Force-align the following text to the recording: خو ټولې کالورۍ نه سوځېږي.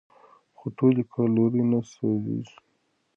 خو 0.57 0.65
ټولې 0.77 1.03
کالورۍ 1.13 1.61
نه 1.71 1.79
سوځېږي. 1.91 2.57